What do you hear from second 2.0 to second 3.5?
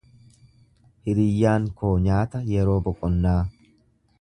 nyaata yeroo boqonnaa.